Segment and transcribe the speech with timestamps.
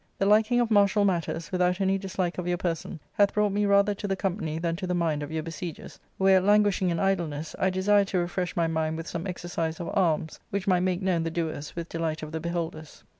[0.17, 3.93] The liking of martial matters, without any dislike of your person, hath brought me rather
[3.93, 7.69] to the company than to the mind of your besiegers; where languishing in idleness, I
[7.69, 11.29] desire to refresh my mind with some exercise of arms, which might make known the
[11.29, 13.03] doers with delight of the beholders.